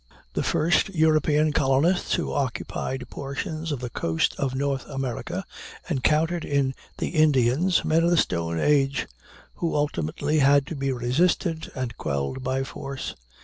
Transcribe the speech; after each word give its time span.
The 0.33 0.41
first 0.41 0.89
European 0.95 1.53
colonists 1.53 2.15
who 2.15 2.33
occupied 2.33 3.07
portions 3.11 3.71
of 3.71 3.81
the 3.81 3.89
coast 3.91 4.33
of 4.39 4.55
North 4.55 4.83
America 4.87 5.45
encountered 5.91 6.43
in 6.43 6.73
the 6.97 7.09
Indians 7.09 7.85
men 7.85 8.03
of 8.05 8.09
the 8.09 8.17
Stone 8.17 8.59
Age, 8.59 9.07
who 9.57 9.75
ultimately 9.75 10.39
had 10.39 10.65
to 10.65 10.75
be 10.75 10.91
resisted 10.91 11.71
and 11.75 11.95
quelled 11.97 12.43
by 12.43 12.63
force. 12.63 13.15